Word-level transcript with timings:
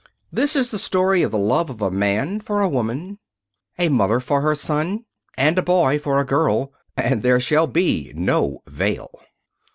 This 0.31 0.55
is 0.55 0.71
the 0.71 0.79
story 0.79 1.21
of 1.21 1.29
the 1.29 1.37
love 1.37 1.69
of 1.69 1.79
a 1.79 1.91
man 1.91 2.39
for 2.39 2.59
a 2.59 2.67
woman, 2.67 3.19
a 3.77 3.89
mother 3.89 4.19
for 4.19 4.41
her 4.41 4.55
son, 4.55 5.05
and 5.37 5.59
a 5.59 5.61
boy 5.61 5.99
for 5.99 6.19
a 6.19 6.25
girl. 6.25 6.73
And 6.97 7.21
there 7.21 7.39
shall 7.39 7.67
be 7.67 8.11
no 8.15 8.63
veil. 8.65 9.11